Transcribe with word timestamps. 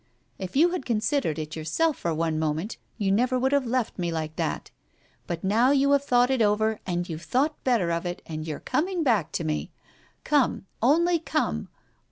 If 0.39 0.55
you 0.55 0.69
had 0.69 0.83
considered 0.83 1.37
it 1.37 1.55
yourself 1.55 1.95
for 1.95 2.11
one 2.11 2.39
moment 2.39 2.77
you 2.97 3.11
never 3.11 3.37
would 3.37 3.51
have 3.51 3.67
left 3.67 3.99
me 3.99 4.11
like 4.11 4.35
that. 4.35 4.71
But 5.27 5.43
now 5.43 5.69
you 5.69 5.91
have 5.91 6.03
thought 6.03 6.31
it 6.31 6.41
over, 6.41 6.79
and 6.87 7.07
you've 7.07 7.21
thought 7.21 7.63
better 7.63 7.91
of 7.91 8.03
it, 8.07 8.23
and 8.25 8.47
you 8.47 8.55
are 8.55 8.59
coming 8.61 9.03
back 9.03 9.31
to 9.33 9.43
me 9.43 9.69
I 9.69 9.81
Come, 10.23 10.65
only 10.81 11.19
come 11.19 11.69